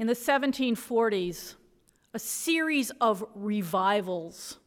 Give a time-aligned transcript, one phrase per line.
[0.00, 1.56] In the 1740s,
[2.14, 4.58] a series of revivals,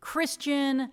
[0.00, 0.90] Christian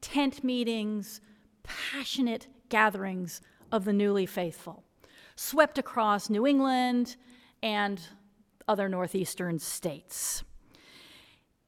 [0.00, 1.20] tent meetings,
[1.62, 4.84] passionate gatherings of the newly faithful,
[5.34, 7.16] swept across New England
[7.62, 8.00] and
[8.66, 10.42] other northeastern states.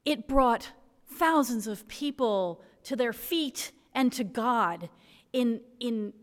[0.06, 0.72] It brought
[1.06, 4.88] thousands of people to their feet and to God
[5.34, 6.14] in, in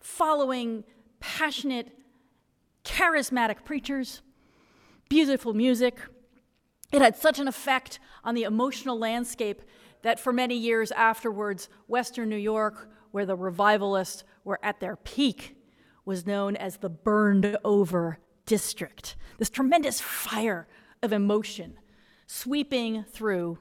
[0.00, 0.84] following
[1.18, 1.96] passionate,
[2.84, 4.20] charismatic preachers,
[5.10, 5.98] beautiful music.
[6.90, 9.60] It had such an effect on the emotional landscape
[10.02, 15.56] that for many years afterwards, Western New York, where the revivalists were at their peak,
[16.06, 19.16] was known as the burned over district.
[19.36, 20.66] This tremendous fire
[21.02, 21.78] of emotion
[22.26, 23.58] sweeping through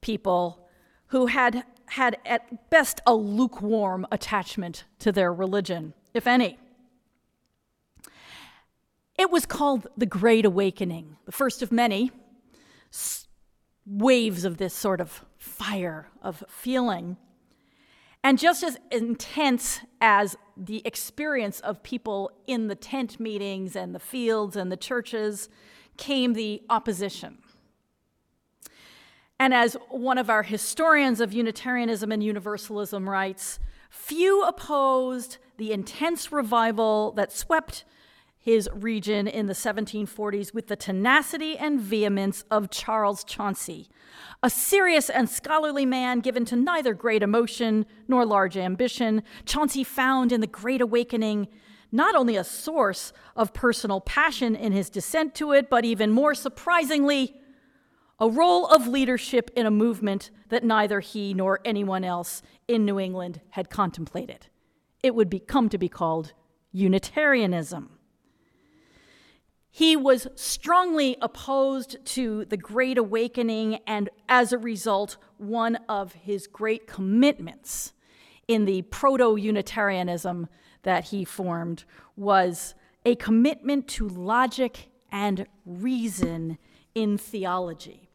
[0.00, 0.68] people
[1.08, 6.58] who had had at best a lukewarm attachment to their religion, if any.
[9.18, 12.10] It was called the Great Awakening, the first of many
[13.86, 17.16] waves of this sort of fire of feeling.
[18.22, 24.00] And just as intense as the experience of people in the tent meetings and the
[24.00, 25.48] fields and the churches
[25.96, 27.38] came the opposition.
[29.38, 33.60] And as one of our historians of Unitarianism and Universalism writes,
[33.90, 37.84] few opposed the intense revival that swept
[38.46, 43.88] his region in the 1740s with the tenacity and vehemence of Charles Chauncy,
[44.40, 49.24] a serious and scholarly man given to neither great emotion nor large ambition.
[49.46, 51.48] Chauncy found in the Great Awakening
[51.90, 56.32] not only a source of personal passion in his descent to it, but even more
[56.32, 57.34] surprisingly,
[58.20, 63.00] a role of leadership in a movement that neither he nor anyone else in New
[63.00, 64.46] England had contemplated.
[65.02, 66.32] It would be, come to be called
[66.70, 67.95] Unitarianism.
[69.76, 76.46] He was strongly opposed to the Great Awakening, and as a result, one of his
[76.46, 77.92] great commitments
[78.48, 80.48] in the proto Unitarianism
[80.84, 81.84] that he formed
[82.16, 86.56] was a commitment to logic and reason
[86.94, 88.05] in theology.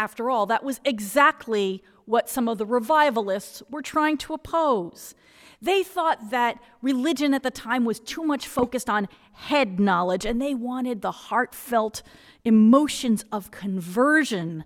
[0.00, 5.14] After all, that was exactly what some of the revivalists were trying to oppose.
[5.60, 10.40] They thought that religion at the time was too much focused on head knowledge, and
[10.40, 12.02] they wanted the heartfelt
[12.46, 14.64] emotions of conversion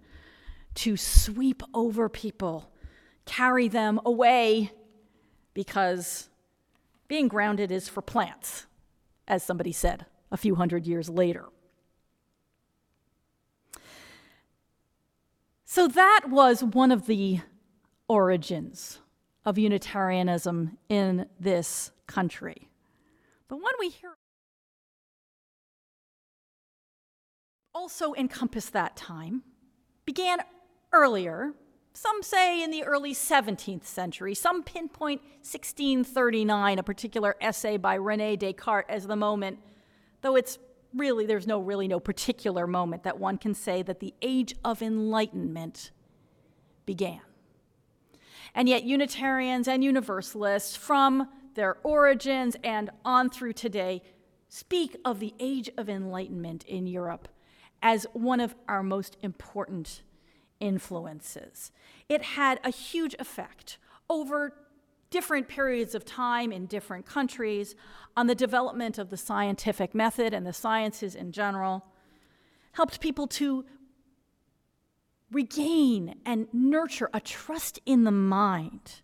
[0.77, 2.71] to sweep over people,
[3.27, 4.71] carry them away,
[5.53, 6.29] because
[7.09, 8.67] being grounded is for plants,
[9.27, 11.47] as somebody said a few hundred years later.
[15.75, 17.41] So that was one of the
[18.07, 19.01] origins
[19.45, 22.69] of Unitarianism in this country.
[23.49, 24.15] But when we hear
[27.75, 29.43] also encompass that time,
[30.07, 30.39] began
[30.93, 31.55] earlier,
[31.93, 38.37] some say in the early 17th century, some pinpoint 1639, a particular essay by Rene
[38.37, 39.59] Descartes as the moment,
[40.21, 40.57] though it's
[40.95, 44.83] really, there's no really no particular moment that one can say that the age of
[44.83, 45.91] enlightenment
[46.87, 47.21] began.
[48.55, 54.03] And yet, Unitarians and Universalists, from their origins and on through today,
[54.49, 57.29] speak of the age of enlightenment in Europe
[57.83, 60.03] as one of our most important
[60.61, 61.73] influences.
[62.09, 63.79] It had a huge effect
[64.09, 64.55] over
[65.15, 67.77] different periods of time in different countries
[68.17, 71.85] on the development of the scientific method and the sciences in general,
[72.73, 73.65] helped people to
[75.31, 79.03] regain and nurture a trust in the mind,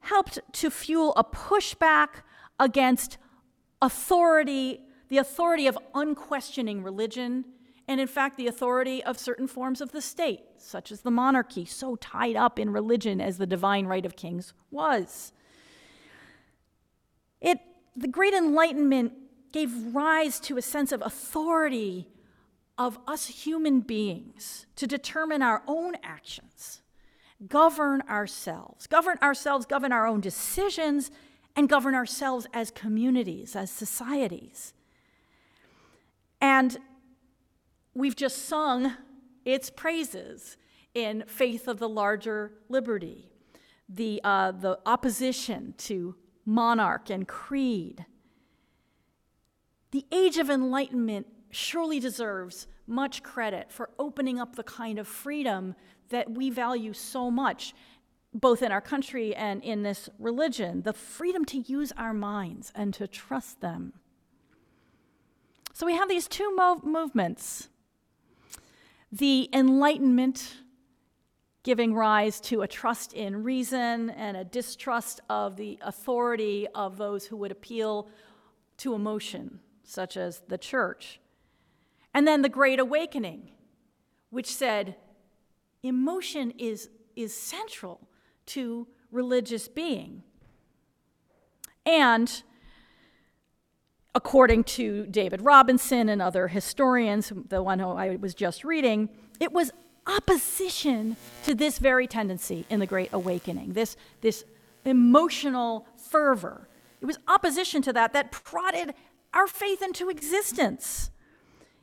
[0.00, 2.20] helped to fuel a pushback
[2.60, 3.16] against
[3.80, 7.46] authority, the authority of unquestioning religion
[7.88, 11.64] and in fact the authority of certain forms of the state, such as the monarchy,
[11.64, 15.32] so tied up in religion as the divine right of kings was.
[17.40, 17.60] It,
[17.94, 19.12] the Great Enlightenment
[19.52, 22.08] gave rise to a sense of authority
[22.76, 26.82] of us human beings to determine our own actions,
[27.48, 31.10] govern ourselves, govern ourselves, govern our own decisions,
[31.54, 34.74] and govern ourselves as communities, as societies.
[36.40, 36.78] And
[37.96, 38.94] we've just sung
[39.44, 40.58] its praises
[40.94, 43.30] in Faith of the Larger Liberty,
[43.88, 46.14] the, uh, the opposition to
[46.44, 48.04] monarch and creed.
[49.92, 55.74] The Age of Enlightenment surely deserves much credit for opening up the kind of freedom
[56.10, 57.74] that we value so much,
[58.34, 62.92] both in our country and in this religion the freedom to use our minds and
[62.92, 63.94] to trust them.
[65.72, 67.68] So we have these two mov- movements
[69.12, 70.54] the Enlightenment
[71.62, 77.26] giving rise to a trust in reason and a distrust of the authority of those
[77.26, 78.08] who would appeal
[78.76, 81.20] to emotion, such as the church.
[82.14, 83.50] And then the Great Awakening,
[84.30, 84.96] which said
[85.82, 88.08] emotion is, is central
[88.46, 90.22] to religious being.
[91.84, 92.42] And
[94.16, 99.52] according to David Robinson and other historians, the one who I was just reading, it
[99.52, 99.70] was
[100.06, 104.42] opposition to this very tendency in the Great Awakening, this, this
[104.86, 106.66] emotional fervor.
[107.02, 108.94] It was opposition to that that prodded
[109.34, 111.10] our faith into existence.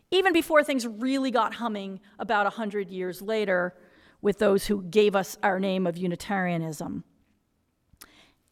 [0.09, 3.75] Even before things really got humming about 100 years later
[4.24, 7.03] with those who gave us our name of Unitarianism.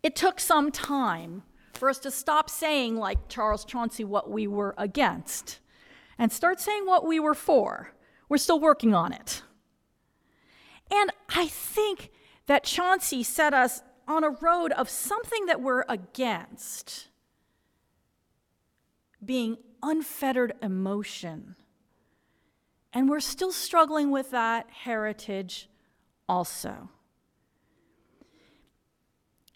[0.03, 1.41] It took some time
[1.77, 5.59] for us to stop saying, like Charles Chauncy, what we were against
[6.17, 7.93] and start saying what we were for.
[8.29, 9.41] We're still working on it.
[10.91, 12.11] And I think
[12.45, 17.07] that Chauncy set us on a road of something that we're against
[19.23, 21.55] being unfettered emotion.
[22.93, 25.69] And we're still struggling with that heritage
[26.27, 26.89] also.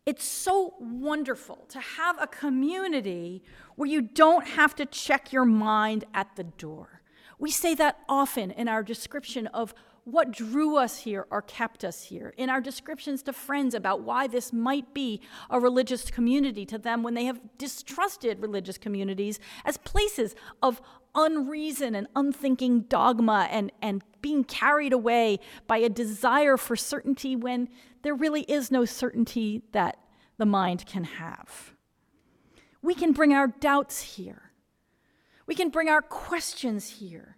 [0.06, 3.42] It's so wonderful to have a community
[3.76, 7.02] where you don't have to check your mind at the door.
[7.40, 9.74] We say that often in our description of
[10.04, 14.28] what drew us here or kept us here, in our descriptions to friends about why
[14.28, 15.20] this might be
[15.50, 20.80] a religious community to them when they have distrusted religious communities as places of
[21.16, 27.68] unreason and unthinking dogma and, and being carried away by a desire for certainty when
[28.06, 29.98] there really is no certainty that
[30.38, 31.74] the mind can have.
[32.84, 34.52] We can bring our doubts here.
[35.48, 37.36] We can bring our questions here.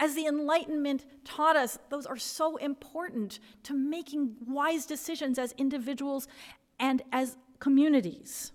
[0.00, 6.26] As the Enlightenment taught us, those are so important to making wise decisions as individuals
[6.80, 8.50] and as communities.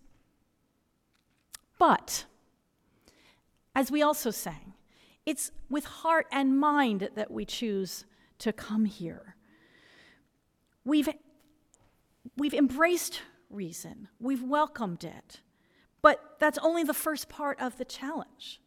[1.79, 2.25] But,
[3.73, 4.73] as we also sang,
[5.25, 8.03] it's with heart and mind that we choose
[8.39, 9.37] to come here.
[10.83, 11.07] We've
[12.37, 15.41] we've embraced reason, we've welcomed it.
[16.01, 18.59] But that's only the first part of the challenge.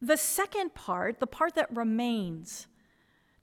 [0.00, 2.66] The second part, the part that remains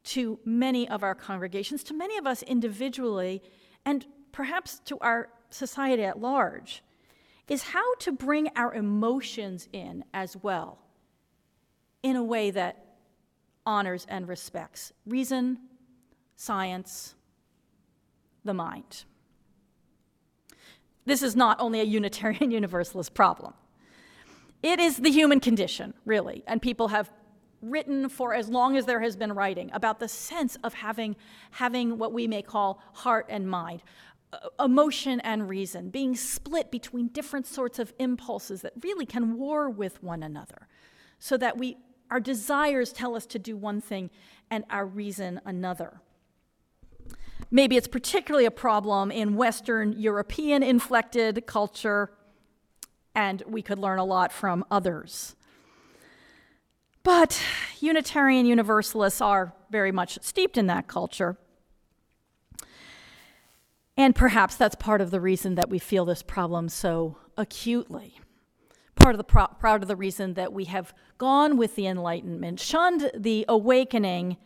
[0.04, 3.42] to many of our congregations, to many of us individually,
[3.86, 6.84] and perhaps to our society at large,
[7.48, 10.80] is how to bring our emotions in as well
[12.04, 12.86] in a way that
[13.66, 15.58] honors and respects reason,
[16.36, 17.16] science,
[18.44, 19.06] the mind.
[21.06, 23.54] This is not only a Unitarian Universalist problem.
[24.64, 27.12] It is the human condition, really, and people have
[27.62, 31.16] written for as long as there has been writing about the sense of having,
[31.52, 33.82] having what we may call heart and mind,
[34.34, 39.70] uh, emotion and reason, being split between different sorts of impulses that really can war
[39.70, 40.68] with one another,
[41.20, 41.78] so that we,
[42.10, 44.10] our desires tell us to do one thing
[44.50, 46.02] and our reason another.
[47.54, 52.12] Maybe it's particularly a problem in Western European inflected culture,
[53.14, 55.36] and we could learn a lot from others.
[57.04, 57.42] But
[57.82, 61.38] Unitarian Universalists are very much steeped in that culture.
[63.98, 68.20] And perhaps that's part of the reason that we feel this problem so acutely.
[68.96, 72.60] Part of the pro- part of the reason that we have gone with the Enlightenment,
[72.60, 74.38] shunned the awakening,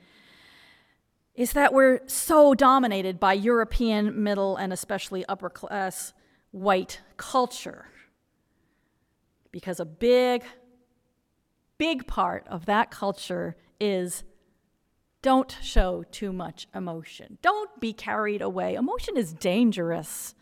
[1.35, 6.13] is that we're so dominated by European middle and especially upper class
[6.51, 7.87] white culture.
[9.51, 10.43] Because a big,
[11.77, 14.23] big part of that culture is
[15.21, 17.37] don't show too much emotion.
[17.41, 18.75] Don't be carried away.
[18.75, 20.35] Emotion is dangerous.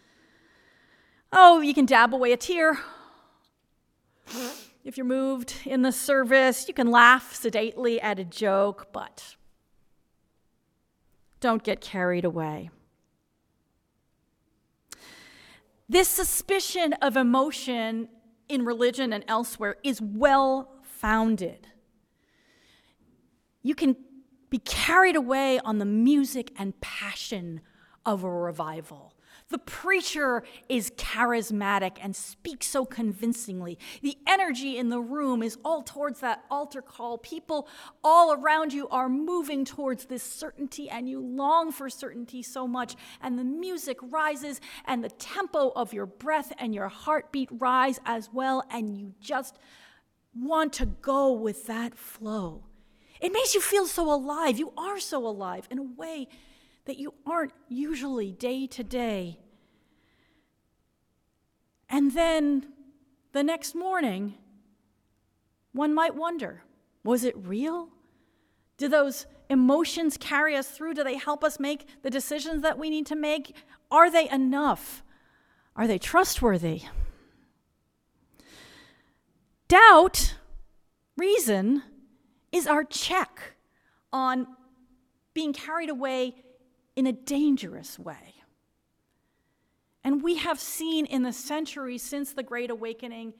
[1.31, 2.77] Oh, you can dab away a tear.
[4.83, 9.35] If you're moved in the service, you can laugh sedately at a joke, but
[11.43, 12.69] don't get carried away.
[15.89, 18.07] This suspicion of emotion
[18.47, 21.67] in religion and elsewhere is well founded.
[23.61, 23.97] You can
[24.49, 27.59] be carried away on the music and passion
[28.05, 29.12] of a revival.
[29.49, 33.77] The preacher is charismatic and speaks so convincingly.
[34.01, 37.17] The energy in the room is all towards that altar call.
[37.17, 37.67] People
[38.03, 42.95] all around you are moving towards this certainty, and you long for certainty so much.
[43.21, 48.29] And the music rises, and the tempo of your breath and your heartbeat rise as
[48.33, 49.57] well, and you just
[50.35, 52.63] want to go with that flow.
[53.21, 54.57] It makes you feel so alive.
[54.57, 56.27] You are so alive in a way
[56.85, 59.39] that you aren't usually day to day.
[61.89, 62.67] And then
[63.31, 64.35] the next morning,
[65.71, 66.63] one might wonder
[67.03, 67.89] was it real?
[68.77, 70.93] Do those emotions carry us through?
[70.93, 73.55] Do they help us make the decisions that we need to make?
[73.91, 75.03] Are they enough?
[75.75, 76.83] Are they trustworthy?
[79.67, 80.35] Doubt,
[81.17, 81.83] reason,
[82.51, 83.55] is our check
[84.11, 84.47] on
[85.33, 86.35] being carried away
[86.95, 88.35] in a dangerous way.
[90.03, 93.33] And we have seen in the centuries since the Great Awakening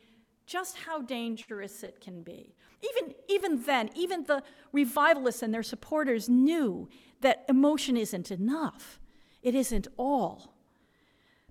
[0.46, 2.56] just how dangerous it can be.
[2.82, 6.90] Even, even then, even the revivalists and their supporters knew
[7.22, 9.00] that emotion isn't enough,
[9.42, 10.54] it isn't all.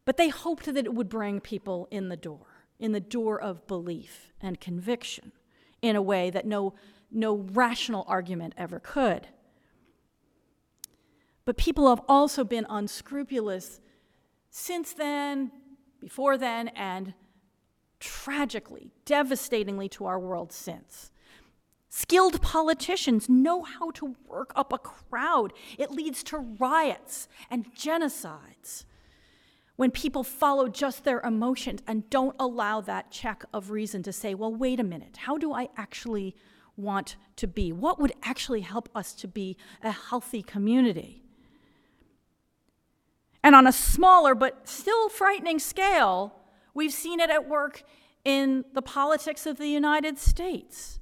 [0.05, 2.47] But they hoped that it would bring people in the door,
[2.79, 5.33] in the door of belief and conviction,
[5.81, 6.75] in a way that no,
[7.11, 9.29] no rational argument ever could.
[11.45, 13.81] But people have also been unscrupulous
[14.51, 15.51] since then,
[16.01, 17.15] before then, and
[18.01, 21.11] tragically, devastatingly to our world since.
[21.89, 25.53] Skilled politicians know how to work up a crowd.
[25.79, 28.85] It leads to riots and genocides
[29.77, 34.35] when people follow just their emotions and don't allow that check of reason to say,
[34.35, 36.35] well, wait a minute, how do I actually
[36.77, 37.73] want to be?
[37.73, 41.22] What would actually help us to be a healthy community?
[43.43, 46.35] And on a smaller but still frightening scale,
[46.75, 47.83] we've seen it at work
[48.25, 51.01] in the politics of the United States.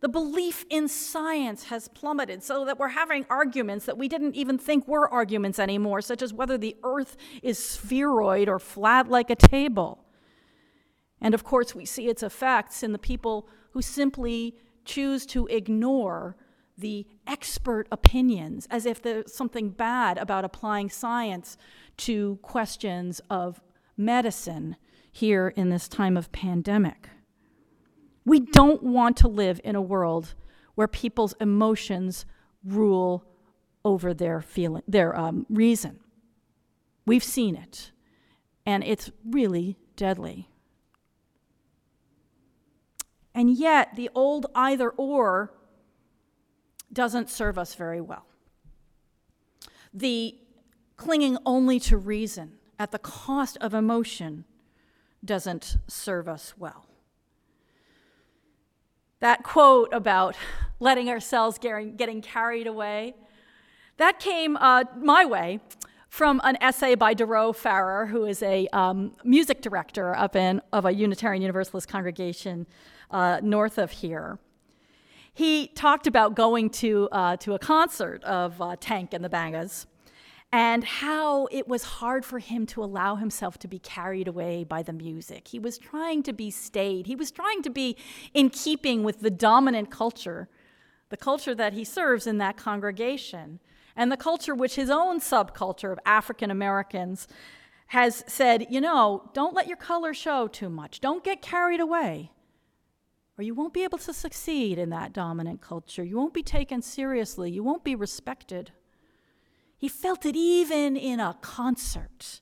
[0.00, 4.56] The belief in science has plummeted so that we're having arguments that we didn't even
[4.56, 9.34] think were arguments anymore, such as whether the earth is spheroid or flat like a
[9.34, 10.04] table.
[11.20, 14.54] And of course, we see its effects in the people who simply
[14.84, 16.36] choose to ignore
[16.78, 21.56] the expert opinions as if there's something bad about applying science
[21.96, 23.60] to questions of
[23.96, 24.76] medicine
[25.10, 27.08] here in this time of pandemic.
[28.24, 30.34] We don't want to live in a world
[30.74, 32.24] where people's emotions
[32.64, 33.24] rule
[33.84, 35.98] over their feeling, their um, reason.
[37.06, 37.90] We've seen it,
[38.66, 40.48] and it's really deadly.
[43.34, 45.52] And yet, the old either or
[46.92, 48.26] doesn't serve us very well.
[49.92, 50.36] The
[50.96, 54.44] clinging only to reason at the cost of emotion
[55.24, 56.86] doesn't serve us well.
[59.20, 60.36] That quote about
[60.80, 63.14] letting ourselves getting carried away,
[63.96, 65.58] that came uh, my way
[66.08, 70.84] from an essay by Daroe Farrer, who is a um, music director up in of
[70.84, 72.66] a Unitarian Universalist congregation
[73.10, 74.38] uh, north of here
[75.34, 79.86] he talked about going to, uh, to a concert of uh, Tank and the Bangas
[80.50, 84.82] and how it was hard for him to allow himself to be carried away by
[84.82, 85.48] the music.
[85.48, 87.96] He was trying to be staid, he was trying to be
[88.32, 90.48] in keeping with the dominant culture,
[91.10, 93.60] the culture that he serves in that congregation,
[93.94, 97.28] and the culture which his own subculture of African Americans
[97.88, 102.30] has said, you know, don't let your color show too much, don't get carried away
[103.38, 106.02] or you won't be able to succeed in that dominant culture.
[106.02, 107.52] You won't be taken seriously.
[107.52, 108.72] You won't be respected.
[109.76, 112.40] He felt it even in a concert.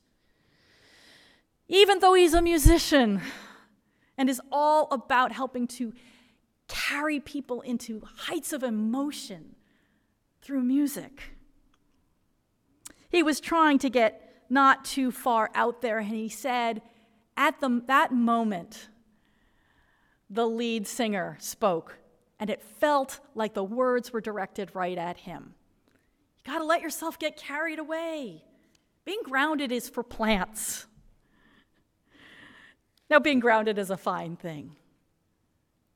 [1.67, 3.21] Even though he's a musician
[4.17, 5.93] and is all about helping to
[6.67, 9.55] carry people into heights of emotion
[10.41, 11.35] through music.
[13.09, 16.81] He was trying to get not too far out there, and he said,
[17.35, 18.89] at the, that moment,
[20.29, 21.97] the lead singer spoke,
[22.39, 25.53] and it felt like the words were directed right at him.
[26.37, 28.43] You gotta let yourself get carried away.
[29.05, 30.85] Being grounded is for plants.
[33.09, 34.75] Now, being grounded is a fine thing,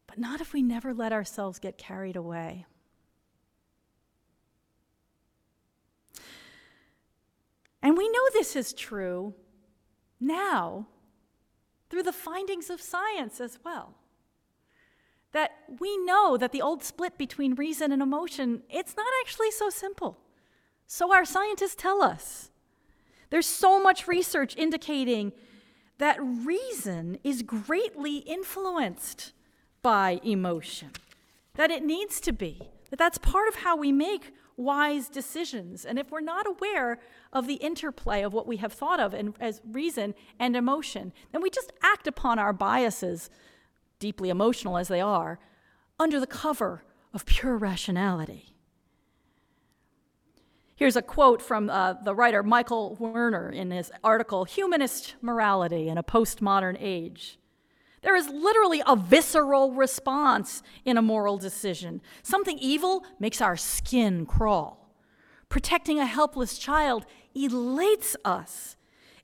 [0.08, 2.66] but not if we never let ourselves get carried away.
[7.82, 9.34] And we know this is true
[10.20, 10.88] now
[11.90, 13.96] through the findings of science as well
[15.34, 19.70] that we know that the old split between reason and emotion, it's not actually so
[19.70, 20.18] simple.
[20.88, 22.52] So our scientists tell us.
[23.30, 25.32] There's so much research indicating
[26.00, 29.32] that reason is greatly influenced
[29.82, 30.92] by emotion,
[31.56, 35.86] that it needs to be, that that's part of how we make wise decisions.
[35.86, 37.00] And if we're not aware
[37.32, 41.42] of the interplay of what we have thought of in, as reason and emotion, then
[41.42, 43.30] we just act upon our biases
[44.02, 45.40] deeply emotional as they are,
[45.98, 48.58] under the cover of pure rationality.
[50.76, 55.98] Here's a quote from uh, the writer Michael Werner in his article, Humanist Morality in
[55.98, 57.38] a Postmodern Age.
[58.02, 62.02] There is literally a visceral response in a moral decision.
[62.24, 64.92] Something evil makes our skin crawl.
[65.50, 67.06] Protecting a helpless child
[67.36, 68.76] elates us.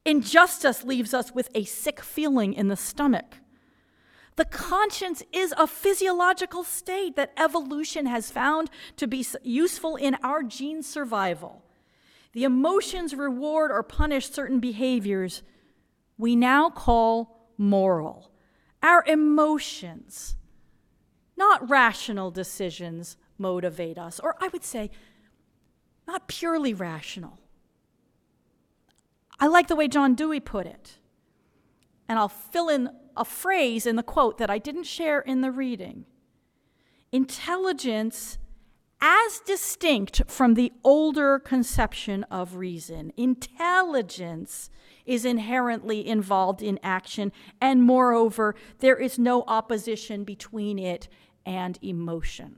[0.06, 3.38] Injustice leaves us with a sick feeling in the stomach.
[4.38, 10.44] The conscience is a physiological state that evolution has found to be useful in our
[10.44, 11.64] gene survival.
[12.34, 15.42] The emotions reward or punish certain behaviors
[16.20, 18.32] we now call moral.
[18.84, 20.36] Our emotions,
[21.36, 24.92] not rational decisions, motivate us, or I would say,
[26.08, 27.40] not purely rational.
[29.40, 30.98] I like the way John Dewey put it,
[32.08, 35.52] and I'll fill in a phrase in the quote that I didn't share in the
[35.52, 36.06] reading.
[37.12, 38.38] Intelligence,
[39.02, 44.70] as distinct from the older conception of reason, intelligence
[45.06, 47.32] is inherently involved in action,
[47.62, 51.08] and moreover, there is no opposition between it
[51.46, 52.58] and emotion.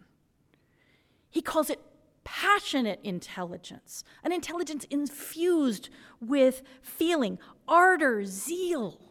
[1.29, 1.79] He calls it
[2.23, 5.89] passionate intelligence, an intelligence infused
[6.19, 7.37] with feeling,
[7.67, 9.08] ardor, zeal.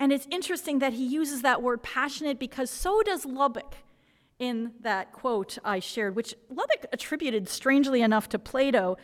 [0.00, 3.76] And it's interesting that he uses that word passionate because so does Lubbock
[4.38, 8.96] in that quote I shared, which Lubbock attributed strangely enough to Plato.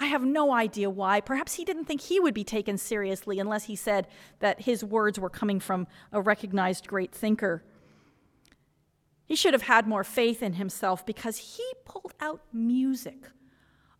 [0.00, 1.20] I have no idea why.
[1.20, 4.08] Perhaps he didn't think he would be taken seriously unless he said
[4.40, 7.62] that his words were coming from a recognized great thinker.
[9.26, 13.28] He should have had more faith in himself because he pulled out music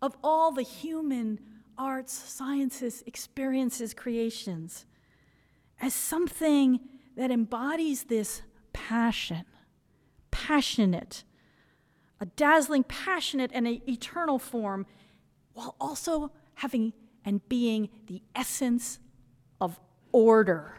[0.02, 1.38] of all the human
[1.78, 4.84] arts, sciences, experiences, creations
[5.84, 6.80] as something
[7.14, 8.40] that embodies this
[8.72, 9.44] passion,
[10.30, 11.24] passionate,
[12.18, 14.86] a dazzling, passionate, and an eternal form,
[15.52, 18.98] while also having and being the essence
[19.60, 19.78] of
[20.10, 20.78] order.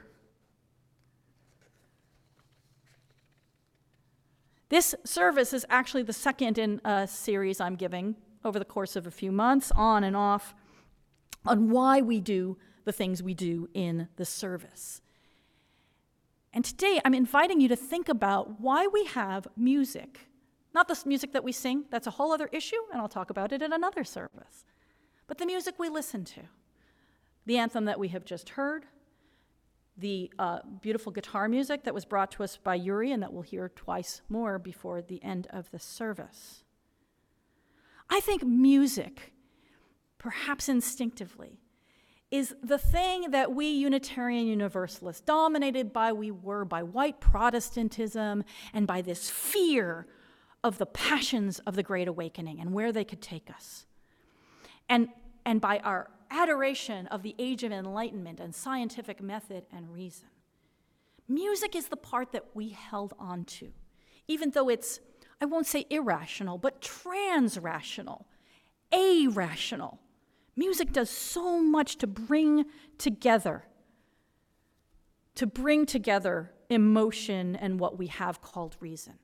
[4.69, 9.05] This service is actually the second in a series I'm giving over the course of
[9.05, 10.55] a few months, on and off,
[11.45, 15.01] on why we do the things we do in the service.
[16.53, 20.29] And today I'm inviting you to think about why we have music.
[20.73, 23.51] Not the music that we sing, that's a whole other issue, and I'll talk about
[23.51, 24.65] it in another service.
[25.27, 26.41] But the music we listen to.
[27.45, 28.85] The anthem that we have just heard,
[29.97, 33.43] the uh, beautiful guitar music that was brought to us by Yuri and that we'll
[33.43, 36.63] hear twice more before the end of the service.
[38.09, 39.33] I think music,
[40.17, 41.59] perhaps instinctively,
[42.31, 48.87] is the thing that we Unitarian Universalists, dominated by we were by white Protestantism and
[48.87, 50.07] by this fear
[50.63, 53.85] of the passions of the Great Awakening and where they could take us,
[54.89, 55.09] and,
[55.45, 60.27] and by our adoration of the Age of Enlightenment and scientific method and reason.
[61.27, 63.71] Music is the part that we held on to,
[64.27, 64.99] even though it's,
[65.39, 68.27] I won't say irrational, but trans rational,
[70.55, 72.65] Music does so much to bring
[72.97, 73.65] together,
[75.35, 79.15] to bring together emotion and what we have called reason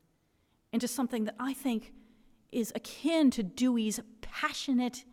[0.74, 1.94] into something that I think
[2.52, 5.06] is akin to Dewey's passionate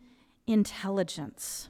[0.47, 1.69] intelligence.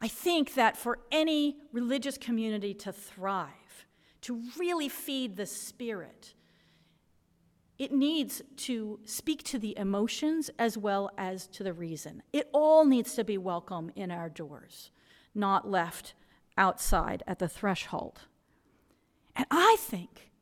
[0.00, 3.86] I think that for any religious community to thrive,
[4.22, 6.34] to really feed the spirit,
[7.78, 12.22] it needs to speak to the emotions as well as to the reason.
[12.32, 14.90] It all needs to be welcome in our doors,
[15.34, 16.14] not left
[16.56, 18.22] outside at the threshold.
[19.36, 20.32] And I think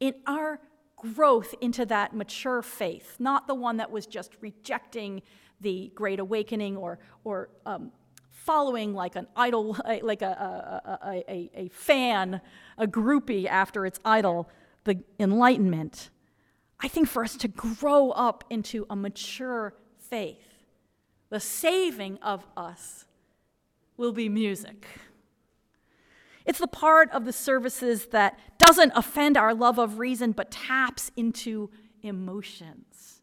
[0.00, 0.60] in our
[0.96, 5.22] growth into that mature faith, not the one that was just rejecting
[5.60, 7.92] the Great Awakening or, or um,
[8.30, 12.40] following like an idol, like a, a, a, a, fan,
[12.76, 14.50] a groupie after its idol,
[14.84, 16.10] the Enlightenment.
[16.80, 20.64] I think for us to grow up into a mature faith,
[21.30, 23.06] the saving of us
[23.96, 24.86] will be music.
[26.44, 31.10] It's the part of the services that doesn't offend our love of reason but taps
[31.16, 31.70] into
[32.02, 33.22] emotions.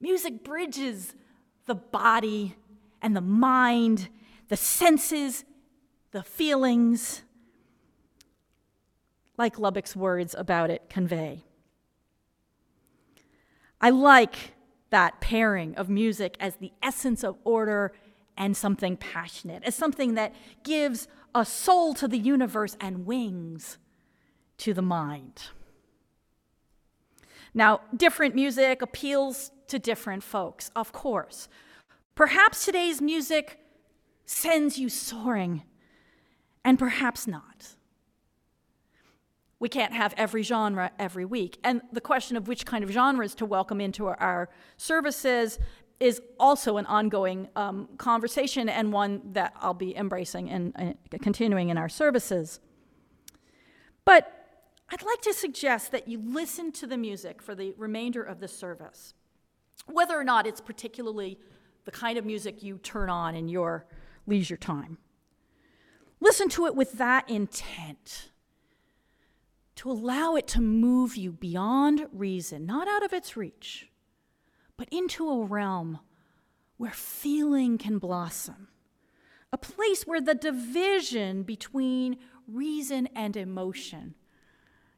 [0.00, 1.14] Music bridges
[1.66, 2.56] the body
[3.02, 4.08] and the mind,
[4.48, 5.44] the senses,
[6.10, 7.22] the feelings,
[9.36, 11.44] like Lubbock's words about it convey.
[13.80, 14.54] I like
[14.90, 17.92] that pairing of music as the essence of order
[18.36, 23.78] and something passionate, as something that gives a soul to the universe and wings
[24.58, 25.48] to the mind.
[27.54, 31.48] Now, different music appeals to different folks, of course.
[32.14, 33.58] Perhaps today's music
[34.26, 35.62] sends you soaring,
[36.64, 37.75] and perhaps not.
[39.58, 41.58] We can't have every genre every week.
[41.64, 45.58] And the question of which kind of genres to welcome into our services
[45.98, 51.70] is also an ongoing um, conversation and one that I'll be embracing and uh, continuing
[51.70, 52.60] in our services.
[54.04, 54.32] But
[54.90, 58.48] I'd like to suggest that you listen to the music for the remainder of the
[58.48, 59.14] service,
[59.86, 61.38] whether or not it's particularly
[61.86, 63.86] the kind of music you turn on in your
[64.26, 64.98] leisure time.
[66.20, 68.30] Listen to it with that intent
[69.76, 73.90] to allow it to move you beyond reason, not out of its reach,
[74.76, 76.00] but into a realm
[76.76, 78.68] where feeling can blossom,
[79.52, 82.16] a place where the division between
[82.48, 84.14] reason and emotion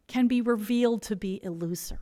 [0.07, 1.99] can be revealed to be illusory.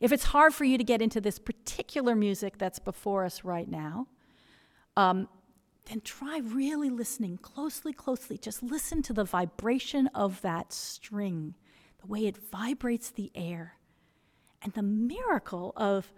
[0.00, 3.68] If it's hard for you to get into this particular music that's before us right
[3.68, 4.06] now,
[4.96, 5.28] um,
[5.88, 8.36] then try really listening closely, closely.
[8.36, 11.54] Just listen to the vibration of that string,
[12.00, 13.76] the way it vibrates the air,
[14.62, 16.12] and the miracle of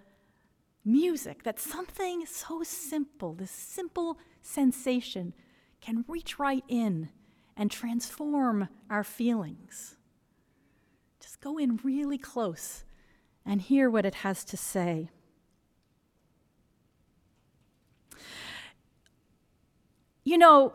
[0.85, 5.35] music that something so simple, this simple sensation,
[5.81, 7.11] can reach right in
[7.57, 9.97] and transform our feelings.
[11.21, 12.85] Just go in really close
[13.45, 15.11] and hear what it has to say.
[20.25, 20.75] You know,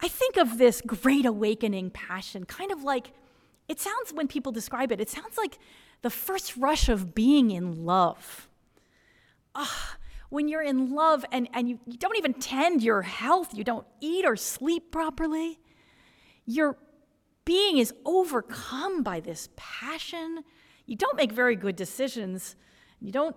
[0.00, 3.12] I think of this great awakening passion, kind of like
[3.68, 5.58] it sounds when people describe it, it sounds like
[6.02, 8.48] the first rush of being in love.
[9.54, 9.96] Ah,
[10.28, 13.86] when you're in love and, and you, you don't even tend your health, you don't
[14.00, 15.58] eat or sleep properly,
[16.44, 16.76] your
[17.44, 20.44] being is overcome by this passion.
[20.84, 22.56] You don't make very good decisions.
[23.00, 23.36] You don't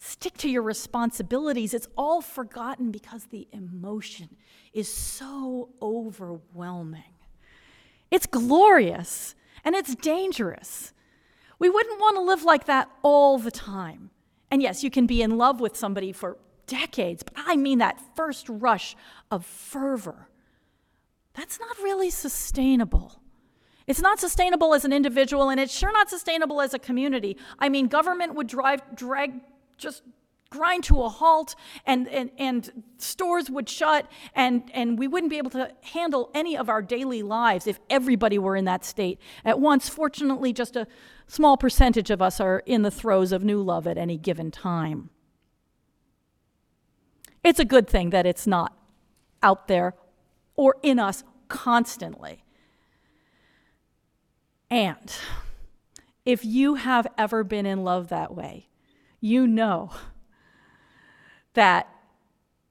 [0.00, 1.74] stick to your responsibilities.
[1.74, 4.36] It's all forgotten because the emotion
[4.72, 7.14] is so overwhelming.
[8.10, 10.92] It's glorious and it's dangerous.
[11.58, 14.10] We wouldn't want to live like that all the time.
[14.50, 18.00] And yes, you can be in love with somebody for decades, but I mean that
[18.16, 18.96] first rush
[19.30, 20.28] of fervor.
[21.34, 23.20] That's not really sustainable.
[23.86, 27.36] It's not sustainable as an individual, and it's sure not sustainable as a community.
[27.58, 29.40] I mean, government would drive, drag
[29.80, 30.02] just
[30.50, 31.54] grind to a halt
[31.86, 36.56] and, and, and stores would shut and, and we wouldn't be able to handle any
[36.56, 39.88] of our daily lives if everybody were in that state at once.
[39.88, 40.88] Fortunately, just a
[41.28, 45.10] small percentage of us are in the throes of new love at any given time.
[47.44, 48.76] It's a good thing that it's not
[49.42, 49.94] out there
[50.56, 52.44] or in us constantly.
[54.68, 55.14] And
[56.24, 58.69] if you have ever been in love that way,
[59.20, 59.90] you know
[61.54, 61.88] that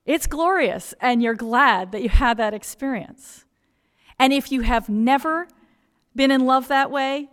[0.06, 3.46] it's glorious and you're glad that you had that experience.
[4.18, 5.48] And if you have never
[6.16, 7.30] been in love that way,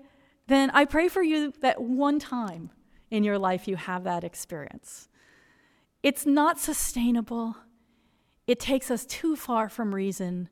[0.46, 2.70] then I pray for you that one time
[3.10, 5.08] in your life you have that experience.
[6.02, 7.56] It's not sustainable,
[8.46, 10.48] it takes us too far from reason,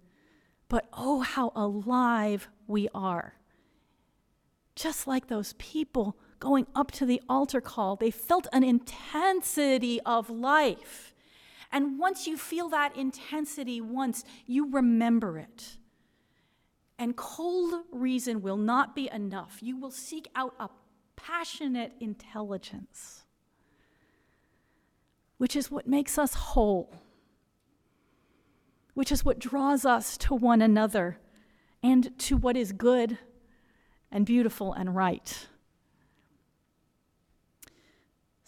[0.69, 3.35] but oh, how alive we are.
[4.75, 10.29] Just like those people going up to the altar call, they felt an intensity of
[10.29, 11.15] life.
[11.73, 15.79] And once you feel that intensity once, you remember it.
[16.99, 19.59] And cold reason will not be enough.
[19.63, 20.69] You will seek out a
[21.17, 23.25] passionate intelligence,
[25.39, 26.95] which is what makes us whole,
[28.93, 31.19] which is what draws us to one another
[31.83, 33.19] and to what is good
[34.13, 35.49] and beautiful and right.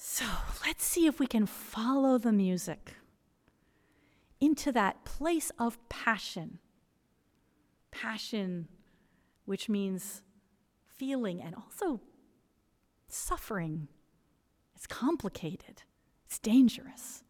[0.09, 0.25] So
[0.65, 2.95] let's see if we can follow the music
[4.41, 6.61] into that place of passion.
[7.91, 8.69] Passion,
[9.47, 10.23] which means
[10.97, 12.01] feeling and also
[13.09, 13.89] suffering.
[14.77, 15.83] It's complicated,
[16.25, 17.25] it's dangerous.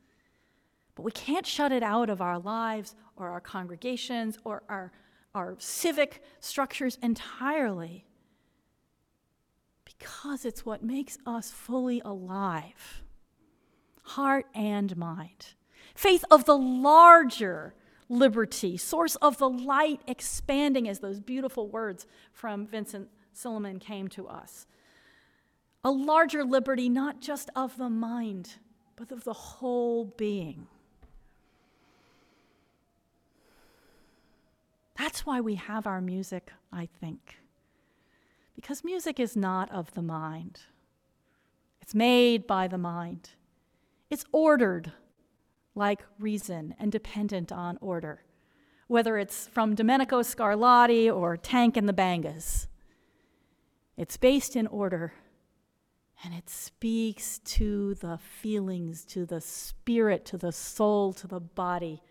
[0.94, 4.92] But we can't shut it out of our lives or our congregations or our,
[5.34, 8.04] our civic structures entirely
[9.86, 13.02] because it's what makes us fully alive,
[14.02, 15.54] heart and mind.
[15.94, 17.74] Faith of the larger
[18.08, 24.26] liberty, source of the light expanding, as those beautiful words from Vincent Silliman came to
[24.28, 24.66] us.
[25.84, 28.56] A larger liberty, not just of the mind,
[28.96, 30.66] but of the whole being.
[34.98, 37.36] That's why we have our music, I think.
[38.56, 40.60] Because music is not of the mind,
[41.80, 43.30] it's made by the mind,
[44.10, 44.92] it's ordered
[45.74, 48.24] like reason and dependent on order,
[48.88, 52.66] whether it's from Domenico Scarlatti or Tank and the Bangas.
[53.96, 55.12] It's based in order
[56.24, 62.02] and it speaks to the feelings, to the spirit, to the soul, to the body,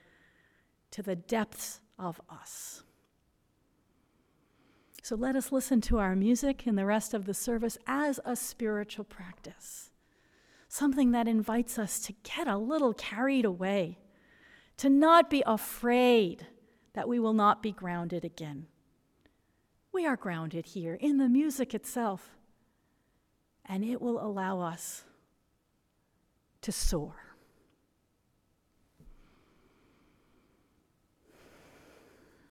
[0.91, 2.84] to the depths of us.
[5.05, 8.35] So let us listen to our music in the rest of the service as a
[8.35, 9.91] spiritual practice,
[10.67, 13.99] something that invites us to get a little carried away,
[14.77, 16.47] to not be afraid
[16.93, 18.65] that we will not be grounded again.
[19.91, 22.31] We are grounded here in the music itself
[23.63, 25.03] and it will allow us
[26.61, 27.24] to soar.